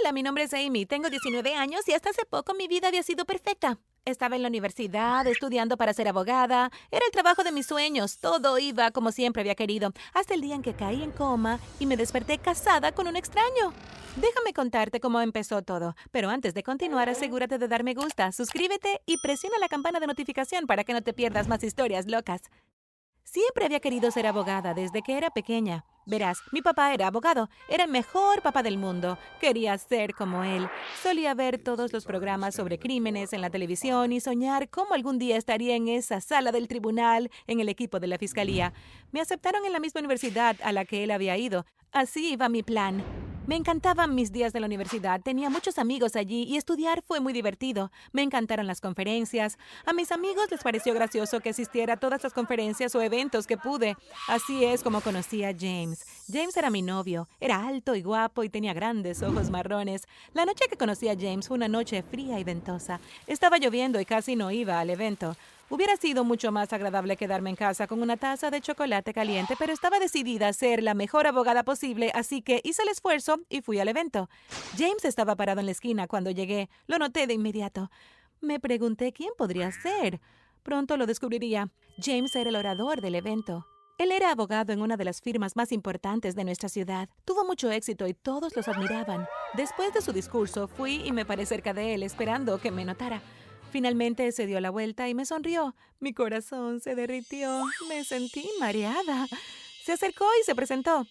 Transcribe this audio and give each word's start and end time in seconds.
Hola, 0.00 0.12
mi 0.12 0.22
nombre 0.22 0.44
es 0.44 0.52
Amy, 0.52 0.84
tengo 0.84 1.08
19 1.08 1.54
años 1.54 1.86
y 1.88 1.92
hasta 1.92 2.10
hace 2.10 2.24
poco 2.26 2.54
mi 2.54 2.68
vida 2.68 2.88
había 2.88 3.02
sido 3.02 3.24
perfecta. 3.24 3.78
Estaba 4.04 4.36
en 4.36 4.42
la 4.42 4.48
universidad, 4.48 5.26
estudiando 5.26 5.76
para 5.76 5.94
ser 5.94 6.08
abogada. 6.08 6.70
Era 6.90 7.04
el 7.06 7.12
trabajo 7.12 7.42
de 7.44 7.52
mis 7.52 7.66
sueños. 7.66 8.18
Todo 8.18 8.58
iba 8.58 8.90
como 8.90 9.10
siempre 9.10 9.40
había 9.40 9.54
querido. 9.54 9.92
Hasta 10.12 10.34
el 10.34 10.42
día 10.42 10.54
en 10.54 10.62
que 10.62 10.74
caí 10.74 11.02
en 11.02 11.12
coma 11.12 11.60
y 11.80 11.86
me 11.86 11.96
desperté 11.96 12.38
casada 12.38 12.92
con 12.92 13.06
un 13.08 13.16
extraño. 13.16 13.72
Déjame 14.16 14.52
contarte 14.52 15.00
cómo 15.00 15.20
empezó 15.20 15.62
todo. 15.62 15.96
Pero 16.10 16.30
antes 16.30 16.54
de 16.54 16.62
continuar, 16.62 17.08
asegúrate 17.08 17.58
de 17.58 17.68
dar 17.68 17.82
me 17.82 17.94
gusta, 17.94 18.32
suscríbete 18.32 19.00
y 19.06 19.16
presiona 19.18 19.58
la 19.58 19.68
campana 19.68 19.98
de 19.98 20.06
notificación 20.06 20.66
para 20.66 20.84
que 20.84 20.92
no 20.92 21.02
te 21.02 21.14
pierdas 21.14 21.48
más 21.48 21.64
historias 21.64 22.06
locas. 22.06 22.42
Siempre 23.36 23.66
había 23.66 23.80
querido 23.80 24.10
ser 24.10 24.26
abogada 24.26 24.72
desde 24.72 25.02
que 25.02 25.18
era 25.18 25.28
pequeña. 25.28 25.84
Verás, 26.06 26.38
mi 26.52 26.62
papá 26.62 26.94
era 26.94 27.08
abogado, 27.08 27.50
era 27.68 27.84
el 27.84 27.90
mejor 27.90 28.40
papá 28.40 28.62
del 28.62 28.78
mundo. 28.78 29.18
Quería 29.42 29.76
ser 29.76 30.14
como 30.14 30.42
él. 30.42 30.70
Solía 31.02 31.34
ver 31.34 31.62
todos 31.62 31.92
los 31.92 32.06
programas 32.06 32.54
sobre 32.54 32.78
crímenes 32.78 33.34
en 33.34 33.42
la 33.42 33.50
televisión 33.50 34.10
y 34.10 34.20
soñar 34.20 34.70
cómo 34.70 34.94
algún 34.94 35.18
día 35.18 35.36
estaría 35.36 35.76
en 35.76 35.88
esa 35.88 36.22
sala 36.22 36.50
del 36.50 36.66
tribunal, 36.66 37.30
en 37.46 37.60
el 37.60 37.68
equipo 37.68 38.00
de 38.00 38.06
la 38.06 38.16
fiscalía. 38.16 38.72
Me 39.12 39.20
aceptaron 39.20 39.66
en 39.66 39.72
la 39.74 39.80
misma 39.80 39.98
universidad 39.98 40.56
a 40.64 40.72
la 40.72 40.86
que 40.86 41.04
él 41.04 41.10
había 41.10 41.36
ido. 41.36 41.66
Así 41.92 42.32
iba 42.32 42.48
mi 42.48 42.62
plan. 42.62 43.04
Me 43.46 43.54
encantaban 43.54 44.16
mis 44.16 44.32
días 44.32 44.52
de 44.52 44.58
la 44.58 44.66
universidad, 44.66 45.20
tenía 45.20 45.48
muchos 45.50 45.78
amigos 45.78 46.16
allí 46.16 46.42
y 46.42 46.56
estudiar 46.56 47.00
fue 47.06 47.20
muy 47.20 47.32
divertido. 47.32 47.92
Me 48.10 48.22
encantaron 48.22 48.66
las 48.66 48.80
conferencias. 48.80 49.56
A 49.84 49.92
mis 49.92 50.10
amigos 50.10 50.50
les 50.50 50.64
pareció 50.64 50.92
gracioso 50.94 51.38
que 51.38 51.50
asistiera 51.50 51.94
a 51.94 51.96
todas 51.96 52.24
las 52.24 52.32
conferencias 52.32 52.92
o 52.96 53.00
eventos 53.00 53.46
que 53.46 53.56
pude. 53.56 53.96
Así 54.26 54.64
es 54.64 54.82
como 54.82 55.00
conocí 55.00 55.44
a 55.44 55.54
James. 55.56 56.04
James 56.26 56.56
era 56.56 56.70
mi 56.70 56.82
novio, 56.82 57.28
era 57.38 57.64
alto 57.64 57.94
y 57.94 58.02
guapo 58.02 58.42
y 58.42 58.48
tenía 58.48 58.74
grandes 58.74 59.22
ojos 59.22 59.48
marrones. 59.48 60.08
La 60.34 60.44
noche 60.44 60.64
que 60.68 60.76
conocí 60.76 61.08
a 61.08 61.16
James 61.16 61.46
fue 61.46 61.56
una 61.56 61.68
noche 61.68 62.02
fría 62.02 62.40
y 62.40 62.44
ventosa. 62.44 62.98
Estaba 63.28 63.58
lloviendo 63.58 64.00
y 64.00 64.04
casi 64.06 64.34
no 64.34 64.50
iba 64.50 64.80
al 64.80 64.90
evento. 64.90 65.36
Hubiera 65.68 65.96
sido 65.96 66.22
mucho 66.22 66.52
más 66.52 66.72
agradable 66.72 67.16
quedarme 67.16 67.50
en 67.50 67.56
casa 67.56 67.88
con 67.88 68.00
una 68.00 68.16
taza 68.16 68.50
de 68.50 68.60
chocolate 68.60 69.12
caliente, 69.12 69.56
pero 69.58 69.72
estaba 69.72 69.98
decidida 69.98 70.46
a 70.46 70.52
ser 70.52 70.80
la 70.80 70.94
mejor 70.94 71.26
abogada 71.26 71.64
posible, 71.64 72.12
así 72.14 72.40
que 72.40 72.60
hice 72.62 72.82
el 72.82 72.88
esfuerzo 72.88 73.40
y 73.48 73.62
fui 73.62 73.80
al 73.80 73.88
evento. 73.88 74.30
James 74.78 75.04
estaba 75.04 75.34
parado 75.34 75.58
en 75.58 75.66
la 75.66 75.72
esquina 75.72 76.06
cuando 76.06 76.30
llegué. 76.30 76.70
Lo 76.86 76.98
noté 76.98 77.26
de 77.26 77.34
inmediato. 77.34 77.90
Me 78.40 78.60
pregunté 78.60 79.12
quién 79.12 79.30
podría 79.36 79.72
ser. 79.72 80.20
Pronto 80.62 80.96
lo 80.96 81.04
descubriría. 81.06 81.68
James 82.00 82.36
era 82.36 82.50
el 82.50 82.56
orador 82.56 83.00
del 83.00 83.16
evento. 83.16 83.66
Él 83.98 84.12
era 84.12 84.30
abogado 84.30 84.72
en 84.72 84.82
una 84.82 84.96
de 84.96 85.04
las 85.04 85.20
firmas 85.20 85.56
más 85.56 85.72
importantes 85.72 86.36
de 86.36 86.44
nuestra 86.44 86.68
ciudad. 86.68 87.08
Tuvo 87.24 87.44
mucho 87.44 87.72
éxito 87.72 88.06
y 88.06 88.14
todos 88.14 88.54
los 88.54 88.68
admiraban. 88.68 89.26
Después 89.54 89.92
de 89.94 90.02
su 90.02 90.12
discurso, 90.12 90.68
fui 90.68 91.02
y 91.04 91.10
me 91.10 91.24
paré 91.24 91.44
cerca 91.44 91.72
de 91.72 91.94
él 91.94 92.04
esperando 92.04 92.58
que 92.58 92.70
me 92.70 92.84
notara. 92.84 93.20
Finalmente 93.76 94.32
se 94.32 94.46
dio 94.46 94.58
la 94.58 94.70
vuelta 94.70 95.06
y 95.06 95.14
me 95.14 95.26
sonrió. 95.26 95.76
Mi 96.00 96.14
corazón 96.14 96.80
se 96.80 96.94
derritió. 96.94 97.62
Me 97.90 98.04
sentí 98.04 98.48
mareada. 98.58 99.26
Se 99.84 99.92
acercó 99.92 100.24
y 100.40 100.44
se 100.44 100.54
presentó. 100.54 101.06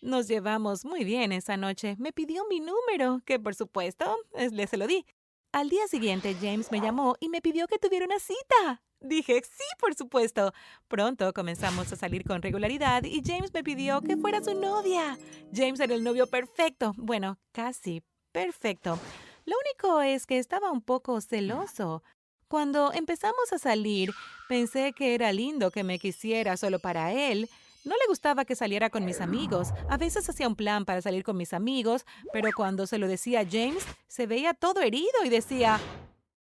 Nos 0.00 0.28
llevamos 0.28 0.84
muy 0.84 1.02
bien 1.02 1.32
esa 1.32 1.56
noche. 1.56 1.96
Me 1.98 2.12
pidió 2.12 2.46
mi 2.48 2.60
número, 2.60 3.20
que 3.24 3.40
por 3.40 3.56
supuesto 3.56 4.16
le 4.52 4.68
se 4.68 4.76
lo 4.76 4.86
di. 4.86 5.06
Al 5.50 5.70
día 5.70 5.88
siguiente 5.88 6.36
James 6.40 6.70
me 6.70 6.80
llamó 6.80 7.16
y 7.18 7.30
me 7.30 7.42
pidió 7.42 7.66
que 7.66 7.80
tuviera 7.80 8.06
una 8.06 8.20
cita. 8.20 8.80
Dije, 9.00 9.42
sí, 9.42 9.64
por 9.80 9.96
supuesto. 9.96 10.52
Pronto 10.86 11.32
comenzamos 11.32 11.92
a 11.92 11.96
salir 11.96 12.22
con 12.22 12.42
regularidad 12.42 13.02
y 13.02 13.22
James 13.24 13.52
me 13.52 13.64
pidió 13.64 14.02
que 14.02 14.16
fuera 14.16 14.40
su 14.40 14.54
novia. 14.54 15.18
James 15.52 15.80
era 15.80 15.96
el 15.96 16.04
novio 16.04 16.28
perfecto. 16.28 16.92
Bueno, 16.96 17.40
casi 17.50 18.04
perfecto. 18.30 19.00
Lo 19.48 19.56
único 19.64 20.02
es 20.02 20.26
que 20.26 20.36
estaba 20.36 20.70
un 20.70 20.82
poco 20.82 21.18
celoso. 21.22 22.02
Cuando 22.48 22.92
empezamos 22.92 23.50
a 23.50 23.56
salir, 23.56 24.12
pensé 24.46 24.92
que 24.92 25.14
era 25.14 25.32
lindo 25.32 25.70
que 25.70 25.84
me 25.84 25.98
quisiera 25.98 26.58
solo 26.58 26.78
para 26.78 27.14
él. 27.14 27.48
No 27.82 27.94
le 27.94 28.06
gustaba 28.08 28.44
que 28.44 28.54
saliera 28.54 28.90
con 28.90 29.06
mis 29.06 29.22
amigos. 29.22 29.68
A 29.88 29.96
veces 29.96 30.28
hacía 30.28 30.46
un 30.46 30.54
plan 30.54 30.84
para 30.84 31.00
salir 31.00 31.24
con 31.24 31.38
mis 31.38 31.54
amigos, 31.54 32.04
pero 32.30 32.50
cuando 32.54 32.86
se 32.86 32.98
lo 32.98 33.08
decía 33.08 33.40
a 33.40 33.46
James, 33.50 33.86
se 34.06 34.26
veía 34.26 34.52
todo 34.52 34.82
herido 34.82 35.24
y 35.24 35.30
decía, 35.30 35.80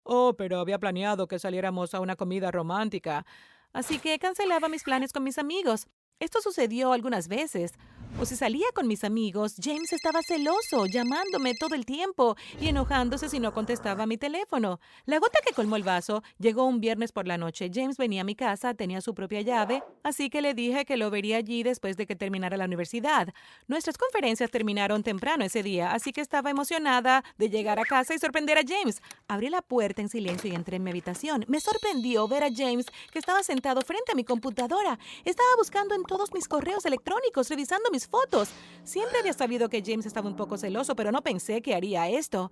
Oh, 0.03 0.35
pero 0.37 0.59
había 0.59 0.81
planeado 0.81 1.29
que 1.29 1.39
saliéramos 1.39 1.95
a 1.95 2.01
una 2.01 2.17
comida 2.17 2.51
romántica. 2.51 3.25
Así 3.73 4.01
que 4.01 4.19
cancelaba 4.19 4.69
mis 4.69 4.83
planes 4.83 5.13
con 5.13 5.23
mis 5.23 5.39
amigos. 5.39 5.87
Esto 6.19 6.41
sucedió 6.41 6.93
algunas 6.93 7.29
veces. 7.29 7.75
O 8.19 8.25
si 8.25 8.35
salía 8.35 8.65
con 8.75 8.89
mis 8.89 9.05
amigos, 9.05 9.57
James 9.63 9.93
estaba 9.93 10.23
celoso, 10.23 10.87
llamándome 10.87 11.53
todo 11.53 11.75
el 11.75 11.85
tiempo 11.85 12.35
y 12.59 12.69
enojándose 12.69 13.29
si 13.29 13.41
no 13.41 13.53
contestaba 13.53 14.07
mi 14.07 14.17
teléfono. 14.17 14.81
La 15.05 15.19
gota 15.19 15.41
que 15.47 15.53
colmó 15.53 15.77
el 15.77 15.83
vaso 15.83 16.23
llegó 16.39 16.65
un 16.65 16.81
viernes 16.81 17.13
por 17.13 17.27
la 17.27 17.37
noche. 17.37 17.71
James 17.71 17.99
venía 17.99 18.23
a 18.23 18.25
mi 18.25 18.35
casa, 18.35 18.73
tenía 18.73 19.03
su 19.03 19.15
propia 19.15 19.43
llave, 19.43 19.83
así 20.03 20.31
que 20.31 20.41
le 20.41 20.55
dije 20.55 20.87
que 20.87 20.97
lo 20.97 21.11
vería 21.11 21.37
allí 21.37 21.63
después 21.63 21.99
de 21.99 22.07
que 22.07 22.17
terminara 22.17 22.57
la 22.57 22.65
universidad. 22.65 23.35
Nuestras 23.67 23.99
conferencias 23.99 24.51
terminaron 24.51 25.03
temprano 25.03 25.45
ese 25.45 25.63
día, 25.63 25.93
así 25.93 26.15
que 26.15 26.23
estaba 26.23 26.49
emocionada 26.49 27.23
de 27.37 27.51
llegar 27.51 27.79
a 27.79 27.85
casa 27.85 28.15
y 28.15 28.19
sorprender 28.19 28.57
a 28.57 28.63
James. 28.67 29.03
Abrí 29.29 29.51
la 29.51 29.61
puerta 29.61 30.01
en 30.01 30.09
silencio 30.09 30.51
y 30.51 30.55
entré 30.55 30.77
en 30.77 30.85
mi 30.85 30.91
habitación. 30.91 31.45
Me 31.49 31.61
sorprendió 31.61 32.27
ver 32.29 32.45
a 32.45 32.49
James, 32.51 32.87
que 33.13 33.19
estaba 33.19 33.43
sentado 33.43 33.83
frente 33.83 34.13
a 34.13 34.15
mi 34.15 34.25
computadora. 34.25 34.99
Estaba 35.27 35.51
buscando 35.59 35.95
en 35.95 36.05
todos 36.05 36.33
mis 36.33 36.49
correos 36.49 36.87
electrónicos, 36.87 37.51
revisando 37.51 37.91
mis 37.91 38.06
fotos. 38.09 38.51
Siempre 38.85 39.19
había 39.19 39.33
sabido 39.33 39.69
que 39.69 39.83
James 39.85 40.07
estaba 40.07 40.29
un 40.29 40.37
poco 40.37 40.57
celoso, 40.57 40.95
pero 40.97 41.13
no 41.13 41.23
pensé 41.23 41.63
que 41.63 41.75
haría 41.75 42.09
esto. 42.09 42.51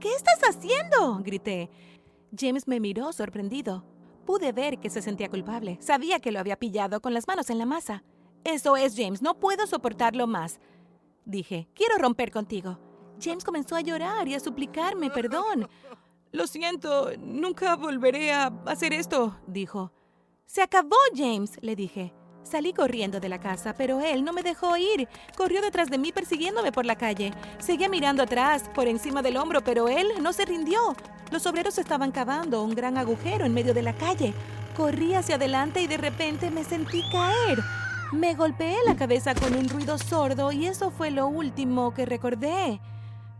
¿Qué 0.00 0.12
estás 0.14 0.40
haciendo? 0.42 1.20
grité. 1.22 1.70
James 2.36 2.66
me 2.66 2.80
miró 2.80 3.12
sorprendido. 3.12 3.84
Pude 4.26 4.52
ver 4.52 4.78
que 4.78 4.90
se 4.90 5.02
sentía 5.02 5.28
culpable. 5.28 5.78
Sabía 5.80 6.20
que 6.20 6.32
lo 6.32 6.40
había 6.40 6.58
pillado 6.58 7.00
con 7.00 7.14
las 7.14 7.26
manos 7.26 7.50
en 7.50 7.58
la 7.58 7.66
masa. 7.66 8.04
Eso 8.44 8.76
es, 8.76 8.94
James. 8.96 9.22
No 9.22 9.38
puedo 9.38 9.66
soportarlo 9.66 10.26
más. 10.26 10.60
Dije, 11.24 11.68
quiero 11.74 11.98
romper 11.98 12.30
contigo. 12.30 12.78
James 13.20 13.44
comenzó 13.44 13.76
a 13.76 13.80
llorar 13.80 14.26
y 14.26 14.34
a 14.34 14.40
suplicarme 14.40 15.10
perdón. 15.10 15.68
Lo 16.32 16.46
siento, 16.46 17.10
nunca 17.18 17.76
volveré 17.76 18.32
a 18.32 18.46
hacer 18.66 18.92
esto, 18.92 19.36
dijo. 19.46 19.92
Se 20.46 20.62
acabó, 20.62 20.96
James, 21.14 21.58
le 21.60 21.76
dije. 21.76 22.14
Salí 22.42 22.72
corriendo 22.72 23.20
de 23.20 23.28
la 23.28 23.38
casa, 23.38 23.74
pero 23.74 24.00
él 24.00 24.24
no 24.24 24.32
me 24.32 24.42
dejó 24.42 24.76
ir. 24.76 25.08
Corrió 25.36 25.62
detrás 25.62 25.88
de 25.88 25.98
mí 25.98 26.12
persiguiéndome 26.12 26.72
por 26.72 26.84
la 26.84 26.96
calle. 26.96 27.32
Seguía 27.58 27.88
mirando 27.88 28.22
atrás, 28.22 28.70
por 28.74 28.88
encima 28.88 29.22
del 29.22 29.36
hombro, 29.36 29.62
pero 29.62 29.88
él 29.88 30.08
no 30.20 30.32
se 30.32 30.44
rindió. 30.44 30.94
Los 31.30 31.46
obreros 31.46 31.78
estaban 31.78 32.10
cavando 32.10 32.62
un 32.62 32.74
gran 32.74 32.98
agujero 32.98 33.46
en 33.46 33.54
medio 33.54 33.72
de 33.72 33.82
la 33.82 33.94
calle. 33.94 34.34
Corrí 34.76 35.14
hacia 35.14 35.36
adelante 35.36 35.80
y 35.80 35.86
de 35.86 35.96
repente 35.96 36.50
me 36.50 36.64
sentí 36.64 37.02
caer. 37.10 37.58
Me 38.12 38.34
golpeé 38.34 38.76
la 38.86 38.96
cabeza 38.96 39.34
con 39.34 39.54
un 39.54 39.68
ruido 39.68 39.96
sordo 39.96 40.52
y 40.52 40.66
eso 40.66 40.90
fue 40.90 41.10
lo 41.10 41.28
último 41.28 41.94
que 41.94 42.04
recordé. 42.04 42.80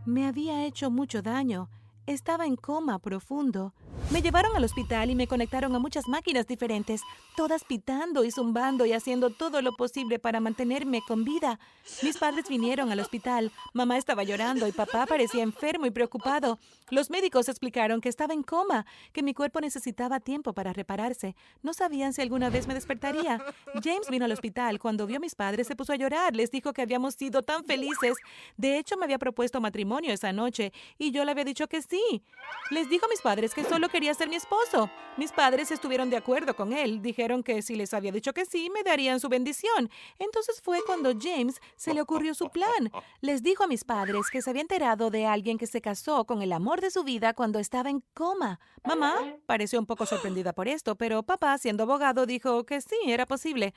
Me 0.05 0.25
había 0.25 0.65
hecho 0.65 0.89
mucho 0.89 1.21
daño. 1.21 1.69
Estaba 2.07 2.47
en 2.47 2.55
coma 2.55 2.97
profundo. 2.99 3.73
Me 4.13 4.21
llevaron 4.21 4.55
al 4.55 4.63
hospital 4.63 5.09
y 5.09 5.15
me 5.15 5.25
conectaron 5.25 5.75
a 5.75 5.79
muchas 5.79 6.07
máquinas 6.07 6.45
diferentes, 6.45 7.01
todas 7.35 7.63
pitando 7.63 8.23
y 8.23 8.29
zumbando 8.29 8.85
y 8.85 8.93
haciendo 8.93 9.31
todo 9.31 9.63
lo 9.63 9.71
posible 9.75 10.19
para 10.19 10.39
mantenerme 10.39 11.01
con 11.07 11.23
vida. 11.23 11.59
Mis 12.03 12.19
padres 12.19 12.47
vinieron 12.47 12.91
al 12.91 12.99
hospital. 12.99 13.51
Mamá 13.73 13.97
estaba 13.97 14.21
llorando 14.21 14.67
y 14.67 14.71
papá 14.71 15.07
parecía 15.07 15.41
enfermo 15.41 15.87
y 15.87 15.89
preocupado. 15.89 16.59
Los 16.91 17.09
médicos 17.09 17.49
explicaron 17.49 18.01
que 18.01 18.09
estaba 18.09 18.35
en 18.35 18.43
coma, 18.43 18.85
que 19.13 19.23
mi 19.23 19.33
cuerpo 19.33 19.59
necesitaba 19.61 20.19
tiempo 20.19 20.53
para 20.53 20.73
repararse. 20.73 21.35
No 21.63 21.73
sabían 21.73 22.13
si 22.13 22.21
alguna 22.21 22.51
vez 22.51 22.67
me 22.67 22.75
despertaría. 22.75 23.43
James 23.83 24.11
vino 24.11 24.25
al 24.25 24.31
hospital. 24.31 24.77
Cuando 24.77 25.07
vio 25.07 25.17
a 25.17 25.21
mis 25.21 25.33
padres 25.33 25.65
se 25.65 25.75
puso 25.75 25.91
a 25.91 25.95
llorar. 25.95 26.35
Les 26.35 26.51
dijo 26.51 26.71
que 26.71 26.83
habíamos 26.83 27.15
sido 27.15 27.41
tan 27.41 27.65
felices. 27.65 28.13
De 28.57 28.77
hecho, 28.77 28.95
me 28.95 29.05
había 29.05 29.17
propuesto 29.17 29.59
matrimonio 29.59 30.13
esa 30.13 30.31
noche 30.31 30.71
y 30.99 31.09
yo 31.09 31.25
le 31.25 31.31
había 31.31 31.45
dicho 31.45 31.67
que 31.67 31.81
sí. 31.81 32.23
Les 32.69 32.87
dijo 32.91 33.07
a 33.07 33.09
mis 33.09 33.21
padres 33.21 33.55
que 33.55 33.63
solo 33.63 33.89
quería 33.89 34.02
ser 34.11 34.27
mi 34.27 34.35
esposo. 34.35 34.89
Mis 35.17 35.31
padres 35.31 35.71
estuvieron 35.71 36.09
de 36.09 36.17
acuerdo 36.17 36.55
con 36.55 36.73
él. 36.73 37.01
Dijeron 37.01 37.43
que 37.43 37.61
si 37.61 37.75
les 37.75 37.93
había 37.93 38.11
dicho 38.11 38.33
que 38.33 38.45
sí, 38.45 38.69
me 38.69 38.83
darían 38.83 39.19
su 39.19 39.29
bendición. 39.29 39.89
Entonces 40.19 40.61
fue 40.61 40.79
cuando 40.85 41.13
James 41.17 41.61
se 41.75 41.93
le 41.93 42.01
ocurrió 42.01 42.33
su 42.33 42.49
plan. 42.49 42.91
Les 43.21 43.43
dijo 43.43 43.63
a 43.63 43.67
mis 43.67 43.83
padres 43.83 44.29
que 44.31 44.41
se 44.41 44.49
había 44.49 44.63
enterado 44.63 45.09
de 45.09 45.25
alguien 45.25 45.57
que 45.57 45.67
se 45.67 45.81
casó 45.81 46.25
con 46.25 46.41
el 46.41 46.51
amor 46.51 46.81
de 46.81 46.91
su 46.91 47.03
vida 47.03 47.33
cuando 47.33 47.59
estaba 47.59 47.89
en 47.89 48.03
coma. 48.13 48.59
Mamá 48.83 49.13
pareció 49.45 49.79
un 49.79 49.85
poco 49.85 50.05
sorprendida 50.05 50.53
por 50.53 50.67
esto, 50.67 50.95
pero 50.95 51.23
papá, 51.23 51.57
siendo 51.57 51.83
abogado, 51.83 52.25
dijo 52.25 52.65
que 52.65 52.81
sí, 52.81 52.97
era 53.07 53.25
posible. 53.25 53.73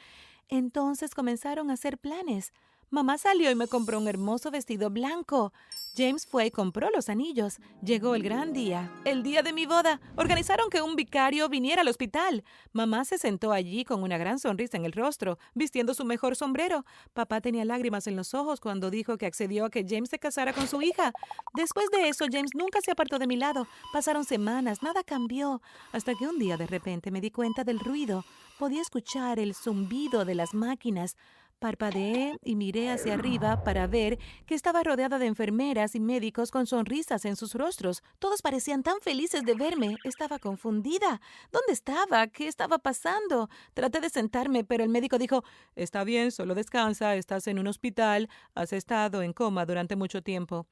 Entonces 0.49 1.15
comenzaron 1.15 1.71
a 1.71 1.75
hacer 1.75 1.99
planes. 1.99 2.53
Mamá 2.91 3.19
salió 3.19 3.51
y 3.51 3.55
me 3.57 3.67
compró 3.67 3.99
un 3.99 4.07
hermoso 4.07 4.53
vestido 4.53 4.91
blanco. 4.91 5.53
James 5.97 6.25
fue 6.27 6.47
y 6.47 6.51
compró 6.51 6.89
los 6.91 7.09
anillos. 7.09 7.59
Llegó 7.83 8.15
el 8.15 8.23
gran 8.23 8.53
día, 8.53 8.93
el 9.05 9.25
día 9.25 9.43
de 9.43 9.53
mi 9.53 9.67
boda. 9.67 10.01
Organizaron 10.15 10.71
que 10.71 10.83
un 10.83 10.95
vicario 10.95 11.49
viniera 11.49 11.83
al 11.83 11.89
hospital. 11.89 12.45
Mamá 12.73 13.05
se 13.05 13.19
sentó 13.19 13.53
allí 13.53 13.85
con 13.85 14.03
una 14.03 14.19
gran 14.19 14.39
sonrisa 14.39 14.77
en 14.77 14.85
el 14.85 14.93
rostro, 14.93 15.39
vistiendo 15.55 15.95
su 15.95 16.05
mejor 16.05 16.37
sombrero. 16.37 16.85
Papá 17.13 17.41
tenía 17.41 17.65
lágrimas 17.65 18.07
en 18.07 18.15
los 18.15 18.35
ojos 18.35 18.61
cuando 18.61 18.91
dijo 18.91 19.17
que 19.17 19.27
accedió 19.27 19.65
a 19.65 19.71
que 19.71 19.85
James 19.89 20.11
se 20.11 20.19
casara 20.19 20.53
con 20.53 20.69
su 20.69 20.81
hija. 20.81 21.13
Después 21.55 21.91
de 21.91 22.09
eso, 22.09 22.27
James 22.31 22.53
nunca 22.55 22.81
se 22.83 22.93
apartó 22.93 23.19
de 23.19 23.27
mi 23.27 23.37
lado. 23.37 23.67
Pasaron 23.93 24.25
semanas, 24.25 24.83
nada 24.83 25.03
cambió, 25.03 25.61
hasta 25.93 26.15
que 26.15 26.29
un 26.29 26.39
día 26.39 26.57
de 26.57 26.67
repente 26.67 27.11
me 27.11 27.21
di 27.21 27.31
cuenta 27.31 27.65
del 27.65 27.81
ruido. 27.81 28.25
Podía 28.59 28.83
escuchar 28.83 29.39
el 29.39 29.55
zumbido 29.55 30.25
de 30.25 30.35
las 30.35 30.55
máquinas. 30.55 31.17
Parpadeé 31.59 32.37
y 32.43 32.55
miré 32.55 32.91
hacia 32.91 33.15
arriba 33.15 33.65
para 33.65 33.87
ver 33.87 34.19
que 34.45 34.55
estaba 34.55 34.83
rodeada 34.83 35.19
de 35.19 35.25
enfermeras 35.25 35.95
y 35.95 36.01
médicos 36.01 36.51
con 36.51 36.67
sonrisas 36.67 37.25
en 37.25 37.35
sus 37.35 37.55
rostros. 37.55 38.03
Todos 38.19 38.43
parecían 38.43 38.83
tan 38.83 39.01
felices 39.01 39.43
de 39.43 39.55
verme. 39.55 39.97
Estaba 40.05 40.39
confundida. 40.39 41.23
¿Dónde 41.51 41.73
estaba? 41.73 42.27
¿Qué 42.27 42.47
estaba 42.47 42.79
pasando? 42.79 43.49
Traté 43.73 44.01
de 44.01 44.11
sentarme, 44.11 44.65
pero 44.65 44.85
el 44.85 44.91
médico 44.91 45.17
dijo 45.17 45.45
Está 45.77 46.05
bien, 46.05 46.31
solo 46.31 46.55
descansa, 46.55 47.17
estás 47.17 47.47
en 47.47 47.59
un 47.59 47.69
hospital, 47.69 48.29
has 48.55 48.75
estado 48.75 49.23
en 49.23 49.33
coma 49.33 49.65
durante 49.65 49.97
mucho 49.97 50.23
tiempo. 50.23 50.67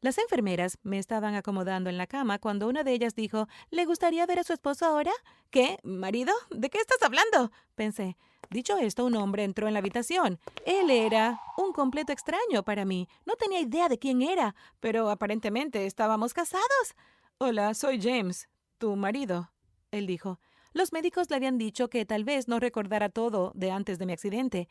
Las 0.00 0.18
enfermeras 0.18 0.78
me 0.82 0.98
estaban 0.98 1.34
acomodando 1.34 1.88
en 1.88 1.98
la 1.98 2.08
cama 2.08 2.40
cuando 2.40 2.66
una 2.66 2.82
de 2.82 2.92
ellas 2.92 3.14
dijo 3.14 3.46
¿Le 3.70 3.84
gustaría 3.84 4.26
ver 4.26 4.40
a 4.40 4.44
su 4.44 4.54
esposo 4.54 4.86
ahora? 4.86 5.12
¿Qué? 5.50 5.78
¿Marido? 5.84 6.32
¿De 6.50 6.68
qué 6.68 6.78
estás 6.78 7.00
hablando? 7.02 7.52
Pensé. 7.76 8.16
Dicho 8.52 8.76
esto, 8.78 9.04
un 9.04 9.14
hombre 9.14 9.44
entró 9.44 9.68
en 9.68 9.74
la 9.74 9.78
habitación. 9.78 10.40
Él 10.66 10.90
era 10.90 11.40
un 11.56 11.72
completo 11.72 12.12
extraño 12.12 12.64
para 12.64 12.84
mí. 12.84 13.08
No 13.24 13.36
tenía 13.36 13.60
idea 13.60 13.88
de 13.88 14.00
quién 14.00 14.22
era, 14.22 14.56
pero 14.80 15.08
aparentemente 15.08 15.86
estábamos 15.86 16.34
casados. 16.34 16.96
Hola, 17.38 17.74
soy 17.74 18.02
James, 18.02 18.48
tu 18.78 18.96
marido, 18.96 19.52
él 19.92 20.08
dijo. 20.08 20.40
Los 20.72 20.92
médicos 20.92 21.30
le 21.30 21.36
habían 21.36 21.58
dicho 21.58 21.88
que 21.88 22.04
tal 22.04 22.24
vez 22.24 22.48
no 22.48 22.58
recordara 22.58 23.08
todo 23.08 23.52
de 23.54 23.70
antes 23.70 24.00
de 24.00 24.06
mi 24.06 24.14
accidente. 24.14 24.68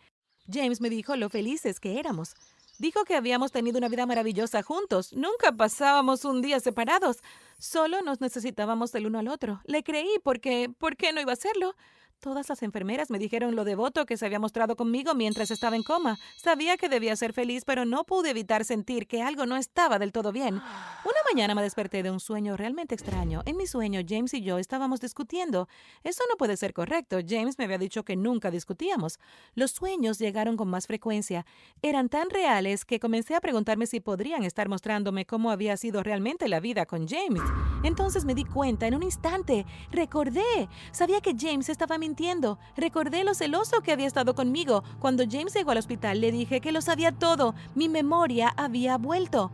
James 0.52 0.82
me 0.82 0.90
dijo 0.90 1.16
lo 1.16 1.30
felices 1.30 1.80
que 1.80 2.02
éramos. 2.02 2.36
Dijo 2.80 3.06
que 3.06 3.16
habíamos 3.16 3.54
tenido 3.54 3.78
una 3.78 3.88
vida 3.88 4.06
maravillosa 4.06 4.62
juntos. 4.62 5.14
Nunca 5.14 5.54
pasábamos 5.54 6.26
un 6.26 6.42
día 6.42 6.60
separados. 6.60 7.20
Solo 7.58 8.02
nos 8.02 8.20
necesitábamos 8.20 8.94
el 8.96 9.08
uno 9.08 9.20
al 9.20 9.30
otro. 9.30 9.62
Le 9.64 9.84
creí 9.84 10.20
porque... 10.22 10.70
¿Por 10.78 10.98
qué 10.98 11.14
no 11.14 11.22
iba 11.22 11.32
a 11.32 11.34
hacerlo? 11.34 11.76
Todas 12.20 12.50
las 12.50 12.64
enfermeras 12.64 13.10
me 13.10 13.18
dijeron 13.18 13.56
lo 13.56 13.64
devoto 13.64 14.06
que 14.06 14.18
se 14.18 14.26
había 14.26 14.40
mostrado 14.40 14.76
conmigo 14.76 15.16
mientras 15.16 15.52
estaba 15.52 15.78
en 15.78 15.84
coma. 15.84 16.18
Sabía 16.36 16.76
que 16.76 16.90
debía 16.90 17.16
ser 17.16 17.32
feliz, 17.32 17.64
pero 17.64 17.86
no 17.86 18.04
pude 18.04 18.32
evitar 18.32 18.66
sentir 18.66 19.08
que 19.08 19.22
algo 19.22 19.46
no 19.46 19.56
estaba 19.56 20.00
del 20.00 20.12
todo 20.12 20.34
bien. 20.34 20.56
Una 20.56 21.20
mañana 21.32 21.56
me 21.56 21.62
desperté 21.62 22.04
de 22.04 22.12
un 22.12 22.20
sueño 22.20 22.58
realmente 22.58 22.94
extraño. 22.94 23.42
En 23.46 23.56
mi 23.56 23.68
sueño, 23.68 24.02
James 24.06 24.34
y 24.34 24.42
yo 24.42 24.58
estábamos 24.58 25.00
discutiendo. 25.00 25.70
Eso 26.04 26.24
no 26.30 26.36
puede 26.36 26.58
ser 26.58 26.74
correcto. 26.74 27.20
James 27.26 27.58
me 27.58 27.64
había 27.64 27.78
dicho 27.78 28.04
que 28.04 28.18
nunca 28.18 28.52
discutíamos. 28.52 29.18
Los 29.56 29.72
sueños 29.72 30.20
llegaron 30.20 30.58
con 30.58 30.68
más 30.68 30.88
frecuencia. 30.88 31.46
Eran 31.82 32.10
tan 32.10 32.30
reales 32.30 32.84
que 32.84 33.00
comencé 33.00 33.36
a 33.36 33.40
preguntarme 33.40 33.88
si 33.88 34.02
podrían 34.02 34.44
estar 34.44 34.68
mostrándome 34.68 35.26
cómo 35.26 35.52
había 35.52 35.78
sido 35.78 36.04
realmente 36.04 36.50
la 36.50 36.60
vida 36.60 36.86
con 36.86 37.08
James. 37.08 37.44
Entonces 37.84 38.26
me 38.26 38.36
di 38.36 38.44
cuenta 38.44 38.88
en 38.88 38.96
un 38.96 39.04
instante. 39.04 39.66
Recordé. 39.90 40.68
Sabía 40.92 41.22
que 41.22 41.34
James 41.40 41.70
estaba 41.70 41.98
mintiendo. 42.10 42.58
Recordé 42.76 43.24
lo 43.24 43.34
celoso 43.34 43.82
que 43.82 43.92
había 43.92 44.08
estado 44.08 44.34
conmigo. 44.34 44.84
Cuando 45.00 45.24
James 45.30 45.54
llegó 45.54 45.72
al 45.72 45.78
hospital 45.78 46.20
le 46.20 46.32
dije 46.32 46.60
que 46.60 46.72
lo 46.72 46.82
sabía 46.82 47.12
todo. 47.12 47.54
Mi 47.76 47.88
memoria 47.88 48.52
había 48.58 48.98
vuelto. 48.98 49.52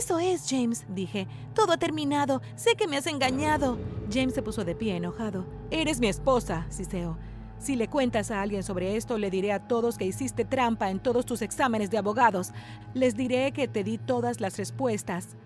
Eso 0.00 0.18
es, 0.18 0.46
James, 0.48 0.84
dije. 0.88 1.28
Todo 1.54 1.72
ha 1.72 1.76
terminado. 1.76 2.40
Sé 2.56 2.74
que 2.76 2.88
me 2.88 2.96
has 2.96 3.06
engañado. 3.06 3.78
James 4.10 4.34
se 4.34 4.42
puso 4.42 4.64
de 4.64 4.74
pie 4.74 4.96
enojado. 4.96 5.44
Eres 5.70 6.00
mi 6.00 6.08
esposa, 6.08 6.66
siseó. 6.70 7.18
Si 7.58 7.76
le 7.76 7.88
cuentas 7.88 8.30
a 8.30 8.42
alguien 8.42 8.62
sobre 8.62 8.96
esto, 8.96 9.18
le 9.18 9.30
diré 9.30 9.52
a 9.52 9.68
todos 9.68 9.98
que 9.98 10.04
hiciste 10.04 10.44
trampa 10.44 10.90
en 10.90 10.98
todos 10.98 11.26
tus 11.26 11.42
exámenes 11.42 11.90
de 11.90 11.98
abogados. 11.98 12.52
Les 12.94 13.16
diré 13.16 13.52
que 13.52 13.68
te 13.68 13.84
di 13.84 13.98
todas 13.98 14.40
las 14.40 14.56
respuestas. 14.56 15.36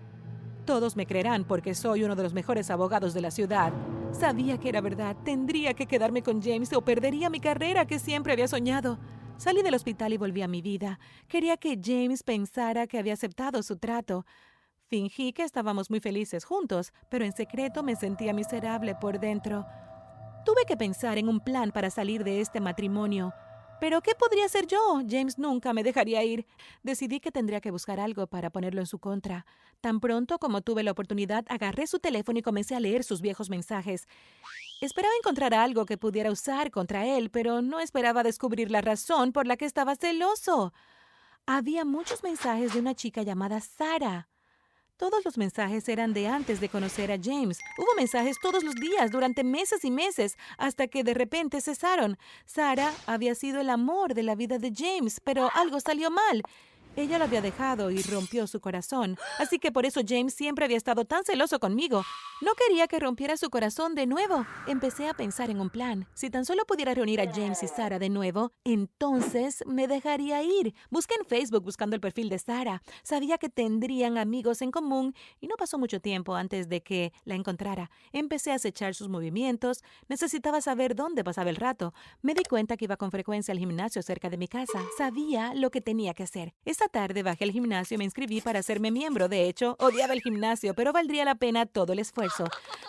Todos 0.71 0.95
me 0.95 1.05
creerán 1.05 1.43
porque 1.43 1.75
soy 1.75 2.05
uno 2.05 2.15
de 2.15 2.23
los 2.23 2.33
mejores 2.33 2.71
abogados 2.71 3.13
de 3.13 3.19
la 3.19 3.29
ciudad. 3.29 3.73
Sabía 4.13 4.57
que 4.57 4.69
era 4.69 4.79
verdad. 4.79 5.17
Tendría 5.25 5.73
que 5.73 5.85
quedarme 5.85 6.23
con 6.23 6.41
James 6.41 6.71
o 6.71 6.81
perdería 6.81 7.29
mi 7.29 7.41
carrera 7.41 7.85
que 7.85 7.99
siempre 7.99 8.31
había 8.31 8.47
soñado. 8.47 8.97
Salí 9.35 9.63
del 9.63 9.73
hospital 9.73 10.13
y 10.13 10.17
volví 10.17 10.41
a 10.41 10.47
mi 10.47 10.61
vida. 10.61 10.97
Quería 11.27 11.57
que 11.57 11.77
James 11.83 12.23
pensara 12.23 12.87
que 12.87 12.97
había 12.97 13.15
aceptado 13.15 13.61
su 13.63 13.75
trato. 13.79 14.25
Fingí 14.87 15.33
que 15.33 15.43
estábamos 15.43 15.89
muy 15.89 15.99
felices 15.99 16.45
juntos, 16.45 16.93
pero 17.09 17.25
en 17.25 17.33
secreto 17.33 17.83
me 17.83 17.97
sentía 17.97 18.31
miserable 18.31 18.95
por 18.95 19.19
dentro. 19.19 19.65
Tuve 20.45 20.63
que 20.65 20.77
pensar 20.77 21.17
en 21.17 21.27
un 21.27 21.41
plan 21.41 21.71
para 21.73 21.89
salir 21.89 22.23
de 22.23 22.39
este 22.39 22.61
matrimonio. 22.61 23.33
Pero 23.81 24.01
¿qué 24.03 24.13
podría 24.13 24.45
hacer 24.45 24.67
yo? 24.67 25.01
James 25.09 25.39
nunca 25.39 25.73
me 25.73 25.81
dejaría 25.81 26.23
ir. 26.23 26.45
Decidí 26.83 27.19
que 27.19 27.31
tendría 27.31 27.61
que 27.61 27.71
buscar 27.71 27.99
algo 27.99 28.27
para 28.27 28.51
ponerlo 28.51 28.79
en 28.79 28.85
su 28.85 28.99
contra. 28.99 29.47
Tan 29.81 29.99
pronto 29.99 30.37
como 30.37 30.61
tuve 30.61 30.83
la 30.83 30.91
oportunidad, 30.91 31.45
agarré 31.49 31.87
su 31.87 31.97
teléfono 31.97 32.37
y 32.37 32.43
comencé 32.43 32.75
a 32.75 32.79
leer 32.79 33.03
sus 33.03 33.21
viejos 33.21 33.49
mensajes. 33.49 34.07
Esperaba 34.81 35.15
encontrar 35.17 35.55
algo 35.55 35.87
que 35.87 35.97
pudiera 35.97 36.29
usar 36.29 36.69
contra 36.69 37.07
él, 37.07 37.31
pero 37.31 37.63
no 37.63 37.79
esperaba 37.79 38.21
descubrir 38.21 38.69
la 38.69 38.81
razón 38.81 39.31
por 39.31 39.47
la 39.47 39.57
que 39.57 39.65
estaba 39.65 39.95
celoso. 39.95 40.73
Había 41.47 41.83
muchos 41.83 42.21
mensajes 42.21 42.75
de 42.75 42.81
una 42.81 42.93
chica 42.93 43.23
llamada 43.23 43.61
Sara. 43.61 44.29
Todos 45.01 45.25
los 45.25 45.35
mensajes 45.35 45.89
eran 45.89 46.13
de 46.13 46.27
antes 46.27 46.61
de 46.61 46.69
conocer 46.69 47.11
a 47.11 47.17
James. 47.19 47.57
Hubo 47.75 47.87
mensajes 47.97 48.37
todos 48.39 48.63
los 48.63 48.75
días, 48.75 49.09
durante 49.09 49.43
meses 49.43 49.83
y 49.83 49.89
meses, 49.89 50.37
hasta 50.59 50.87
que 50.87 51.03
de 51.03 51.15
repente 51.15 51.59
cesaron. 51.59 52.19
Sara 52.45 52.93
había 53.07 53.33
sido 53.33 53.61
el 53.61 53.71
amor 53.71 54.13
de 54.13 54.21
la 54.21 54.35
vida 54.35 54.59
de 54.59 54.71
James, 54.71 55.19
pero 55.19 55.49
algo 55.55 55.79
salió 55.79 56.11
mal. 56.11 56.43
Ella 56.95 57.17
lo 57.17 57.23
había 57.23 57.41
dejado 57.41 57.89
y 57.89 58.03
rompió 58.03 58.45
su 58.45 58.59
corazón, 58.59 59.17
así 59.39 59.57
que 59.57 59.71
por 59.71 59.87
eso 59.87 60.01
James 60.07 60.35
siempre 60.35 60.65
había 60.65 60.77
estado 60.77 61.03
tan 61.03 61.23
celoso 61.23 61.59
conmigo. 61.59 62.03
No 62.41 62.53
quería 62.55 62.87
que 62.87 62.99
rompiera 62.99 63.37
su 63.37 63.51
corazón 63.51 63.93
de 63.93 64.07
nuevo. 64.07 64.47
Empecé 64.65 65.07
a 65.07 65.13
pensar 65.13 65.51
en 65.51 65.61
un 65.61 65.69
plan. 65.69 66.07
Si 66.15 66.31
tan 66.31 66.43
solo 66.43 66.65
pudiera 66.65 66.95
reunir 66.95 67.21
a 67.21 67.31
James 67.31 67.61
y 67.61 67.67
Sara 67.67 67.99
de 67.99 68.09
nuevo, 68.09 68.51
entonces 68.63 69.63
me 69.67 69.87
dejaría 69.87 70.41
ir. 70.41 70.73
Busqué 70.89 71.13
en 71.19 71.27
Facebook 71.27 71.63
buscando 71.63 71.95
el 71.95 72.01
perfil 72.01 72.29
de 72.29 72.39
Sara. 72.39 72.81
Sabía 73.03 73.37
que 73.37 73.49
tendrían 73.49 74.17
amigos 74.17 74.63
en 74.63 74.71
común 74.71 75.13
y 75.39 75.45
no 75.45 75.55
pasó 75.55 75.77
mucho 75.77 76.01
tiempo 76.01 76.33
antes 76.33 76.67
de 76.67 76.81
que 76.81 77.13
la 77.25 77.35
encontrara. 77.35 77.91
Empecé 78.11 78.51
a 78.51 78.55
acechar 78.55 78.95
sus 78.95 79.07
movimientos. 79.07 79.83
Necesitaba 80.07 80.61
saber 80.61 80.95
dónde 80.95 81.23
pasaba 81.23 81.51
el 81.51 81.57
rato. 81.57 81.93
Me 82.23 82.33
di 82.33 82.41
cuenta 82.43 82.75
que 82.75 82.85
iba 82.85 82.97
con 82.97 83.11
frecuencia 83.11 83.51
al 83.51 83.59
gimnasio 83.59 84.01
cerca 84.01 84.31
de 84.31 84.37
mi 84.37 84.47
casa. 84.47 84.81
Sabía 84.97 85.53
lo 85.53 85.69
que 85.69 85.81
tenía 85.81 86.15
que 86.15 86.23
hacer. 86.23 86.55
Esta 86.65 86.87
tarde 86.87 87.21
bajé 87.21 87.43
al 87.43 87.51
gimnasio 87.51 87.93
y 87.93 87.97
me 87.99 88.05
inscribí 88.05 88.41
para 88.41 88.61
hacerme 88.61 88.89
miembro. 88.89 89.29
De 89.29 89.47
hecho, 89.47 89.75
odiaba 89.77 90.13
el 90.13 90.23
gimnasio, 90.23 90.73
pero 90.73 90.91
valdría 90.91 91.23
la 91.23 91.35
pena 91.35 91.67
todo 91.67 91.93
el 91.93 91.99
esfuerzo. 91.99 92.30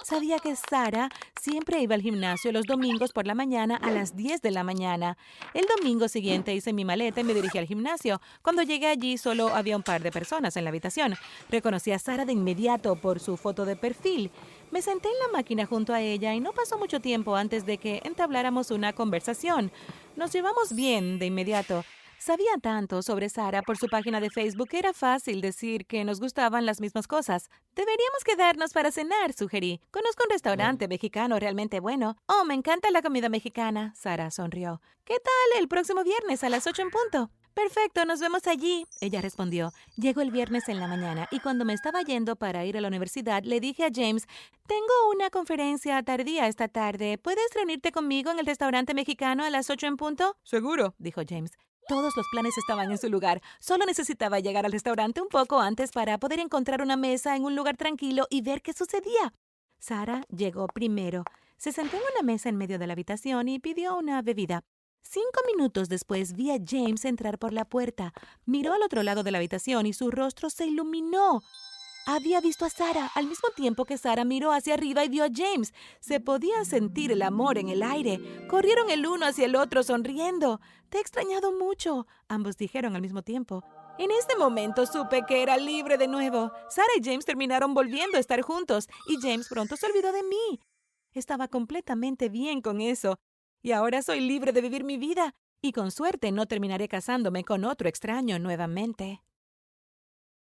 Sabía 0.03 0.39
que 0.39 0.55
Sara 0.57 1.11
siempre 1.41 1.81
iba 1.81 1.95
al 1.95 2.03
gimnasio 2.03 2.53
los 2.53 2.67
domingos 2.67 3.13
por 3.13 3.27
la 3.27 3.35
mañana 3.35 3.77
a 3.77 3.91
las 3.91 4.17
10 4.17 4.43
de 4.43 4.51
la 4.51 4.65
mañana. 4.65 5.17
El 5.55 5.67
domingo 5.77 6.09
siguiente 6.09 6.55
hice 6.55 6.73
mi 6.73 6.85
maleta 6.85 7.21
y 7.21 7.25
me 7.25 7.35
dirigí 7.35 7.59
al 7.59 7.67
gimnasio. 7.67 8.21
Cuando 8.43 8.63
llegué 8.63 8.89
allí 8.89 9.19
solo 9.19 9.49
había 9.49 9.77
un 9.77 9.83
par 9.83 10.03
de 10.03 10.11
personas 10.11 10.57
en 10.57 10.65
la 10.65 10.71
habitación. 10.71 11.15
Reconocí 11.49 11.93
a 11.93 11.99
Sara 11.99 12.25
de 12.25 12.33
inmediato 12.33 12.97
por 12.97 13.21
su 13.21 13.37
foto 13.37 13.65
de 13.65 13.77
perfil. 13.77 14.31
Me 14.71 14.83
senté 14.83 15.09
en 15.09 15.19
la 15.21 15.39
máquina 15.39 15.67
junto 15.67 15.93
a 15.93 16.01
ella 16.01 16.35
y 16.35 16.41
no 16.41 16.53
pasó 16.53 16.79
mucho 16.79 17.01
tiempo 17.01 17.37
antes 17.37 17.67
de 17.67 17.79
que 17.79 18.01
entabláramos 18.05 18.71
una 18.71 18.93
conversación. 18.93 19.71
Nos 20.17 20.33
llevamos 20.33 20.75
bien 20.75 21.19
de 21.19 21.27
inmediato. 21.27 21.85
Sabía 22.25 22.57
tanto 22.63 23.03
sobre 23.03 23.29
Sara 23.29 23.63
por 23.63 23.77
su 23.77 23.89
página 23.89 24.21
de 24.21 24.31
Facebook 24.31 24.69
que 24.69 24.79
era 24.79 24.93
fácil 24.93 25.41
decir 25.41 25.87
que 25.87 26.05
nos 26.05 26.21
gustaban 26.21 26.67
las 26.67 26.81
mismas 26.81 27.09
cosas. 27.09 27.51
Deberíamos 27.75 28.23
quedarnos 28.25 28.73
para 28.73 28.93
cenar, 28.93 29.33
sugerí. 29.33 29.81
Conozco 29.91 30.23
un 30.23 30.31
restaurante 30.31 30.87
mexicano 30.87 31.41
realmente 31.41 31.81
bueno. 31.81 32.17
Oh, 32.27 32.45
me 32.45 32.55
encanta 32.55 32.93
la 32.93 33.03
comida 33.03 33.29
mexicana. 33.29 33.93
Sara 33.97 34.31
sonrió. 34.31 34.81
¿Qué 35.05 35.15
tal 35.15 35.61
el 35.61 35.67
próximo 35.67 36.05
viernes 36.05 36.45
a 36.45 36.49
las 36.49 36.69
ocho 36.69 36.83
en 36.83 36.91
punto? 36.91 37.33
Perfecto, 37.55 38.05
nos 38.05 38.21
vemos 38.21 38.47
allí. 38.47 38.87
Ella 39.01 39.21
respondió. 39.21 39.73
Llegó 39.97 40.21
el 40.21 40.31
viernes 40.31 40.69
en 40.69 40.79
la 40.79 40.87
mañana 40.87 41.27
y 41.33 41.41
cuando 41.41 41.65
me 41.65 41.73
estaba 41.73 42.03
yendo 42.03 42.37
para 42.37 42.65
ir 42.65 42.77
a 42.77 42.81
la 42.81 42.87
universidad, 42.87 43.43
le 43.43 43.59
dije 43.59 43.85
a 43.85 43.91
James, 43.93 44.29
tengo 44.69 45.11
una 45.13 45.29
conferencia 45.31 46.01
tardía 46.05 46.47
esta 46.47 46.69
tarde. 46.69 47.19
¿Puedes 47.19 47.53
reunirte 47.53 47.91
conmigo 47.91 48.31
en 48.31 48.39
el 48.39 48.47
restaurante 48.47 48.95
mexicano 48.95 49.43
a 49.43 49.51
las 49.51 49.71
ocho 49.71 49.89
en 49.89 49.97
punto? 49.97 50.37
Seguro, 50.45 50.95
dijo 50.99 51.23
James. 51.29 51.51
Todos 51.89 52.17
los 52.17 52.27
planes 52.31 52.57
estaban 52.57 52.91
en 52.91 52.99
su 52.99 53.09
lugar. 53.09 53.43
Solo 53.59 53.85
necesitaba 53.85 54.41
llegar 54.41 54.65
al 54.65 54.73
restaurante 54.73 55.21
un 55.21 55.29
poco 55.29 55.61
antes 55.61 55.91
para 55.91 56.19
poder 56.19 56.41
encontrar 56.41 56.81
una 56.83 56.97
mesa 56.97 57.37
en 57.37 57.45
un 57.45 57.57
lugar 57.57 57.77
tranquilo 57.77 58.27
y 58.31 58.43
ver 58.43 58.63
qué 58.63 58.73
sucedía. 58.73 59.35
Sara 59.79 60.25
llegó 60.29 60.69
primero. 60.69 61.25
Se 61.57 61.73
sentó 61.73 61.97
en 61.97 62.03
una 62.15 62.23
mesa 62.23 62.49
en 62.49 62.57
medio 62.57 62.79
de 62.79 62.87
la 62.87 62.93
habitación 62.93 63.49
y 63.49 63.59
pidió 63.59 63.97
una 63.97 64.23
bebida. 64.23 64.63
Cinco 65.03 65.41
minutos 65.47 65.89
después 65.89 66.35
vi 66.35 66.53
a 66.53 66.59
James 66.65 67.05
entrar 67.05 67.39
por 67.39 67.53
la 67.53 67.65
puerta. 67.65 68.13
Miró 68.47 68.73
al 68.73 68.83
otro 68.83 69.03
lado 69.03 69.25
de 69.25 69.33
la 69.33 69.39
habitación 69.39 69.87
y 69.87 69.93
su 69.93 70.11
rostro 70.11 70.51
se 70.51 70.67
iluminó. 70.67 71.43
Había 72.05 72.41
visto 72.41 72.65
a 72.65 72.71
Sara 72.71 73.11
al 73.15 73.29
mismo 73.29 73.51
tiempo 73.51 73.85
que 73.85 73.97
Sara 73.97 74.25
miró 74.25 74.51
hacia 74.53 74.75
arriba 74.75 75.05
y 75.05 75.09
vio 75.09 75.25
a 75.25 75.31
James. 75.33 75.73
Se 76.01 76.19
podía 76.19 76.65
sentir 76.65 77.13
el 77.13 77.23
amor 77.23 77.59
en 77.59 77.69
el 77.69 77.83
aire. 77.83 78.21
Corrieron 78.49 78.91
el 78.91 79.07
uno 79.07 79.27
hacia 79.27 79.47
el 79.47 79.55
otro 79.55 79.85
sonriendo. 79.85 80.61
Te 80.89 80.99
he 80.99 81.01
extrañado 81.01 81.53
mucho, 81.53 82.09
ambos 82.29 82.57
dijeron 82.57 82.97
al 82.97 83.03
mismo 83.03 83.23
tiempo. 83.23 83.63
En 83.99 84.11
este 84.11 84.37
momento 84.37 84.85
supe 84.87 85.23
que 85.29 85.43
era 85.43 85.57
libre 85.57 85.97
de 85.97 86.09
nuevo. 86.09 86.51
Sara 86.69 86.89
y 86.99 87.05
James 87.05 87.25
terminaron 87.25 87.73
volviendo 87.73 88.17
a 88.17 88.21
estar 88.21 88.43
juntos 88.43 88.89
y 89.07 89.21
James 89.21 89.49
pronto 89.49 89.77
se 89.77 89.87
olvidó 89.87 90.11
de 90.11 90.25
mí. 90.25 90.61
Estaba 91.13 91.47
completamente 91.47 92.29
bien 92.29 92.63
con 92.63 92.81
eso. 92.81 93.19
Y 93.63 93.71
ahora 93.71 94.03
soy 94.03 94.21
libre 94.21 94.53
de 94.53 94.61
vivir 94.61 94.83
mi 94.83 94.97
vida. 94.97 95.35
Y 95.61 95.71
con 95.71 95.93
suerte 95.93 96.33
no 96.33 96.47
terminaré 96.47 96.89
casándome 96.89 97.45
con 97.45 97.65
otro 97.65 97.89
extraño 97.89 98.41
nuevamente. 98.41 99.23